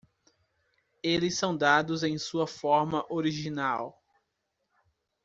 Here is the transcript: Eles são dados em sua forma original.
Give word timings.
Eles 1.03 1.37
são 1.37 1.55
dados 1.55 2.01
em 2.01 2.17
sua 2.17 2.47
forma 2.47 3.05
original. 3.13 4.03